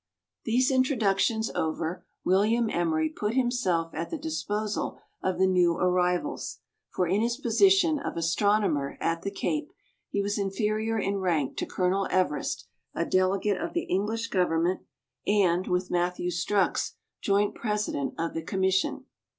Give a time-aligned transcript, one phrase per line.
[0.45, 6.57] These introductions over, William Emery put himself at the disposal of the new arrivals,
[6.89, 9.71] for in his position o astronomer at the Cape,
[10.09, 14.81] he was inferior in rank to Colonel Everest, a delegate of the English Government,
[15.27, 19.05] and, with Matthew Strux, joint president of the commission.